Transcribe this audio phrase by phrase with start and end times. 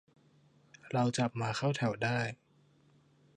[0.91, 2.19] "เราจับมาเข้าแถวได้"